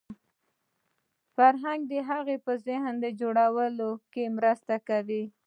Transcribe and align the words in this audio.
فرهنګ 1.35 1.81
د 1.91 1.93
هغه 2.09 2.35
په 2.45 2.53
ذهن 2.67 2.95
جوړولو 3.19 3.89
کې 4.13 4.23
مرسته 4.37 4.75
کوي 4.87 5.23